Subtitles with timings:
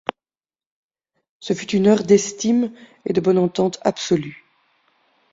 [1.41, 2.73] Ce fut une heure d’estime
[3.05, 4.43] et de bonne entente absolues.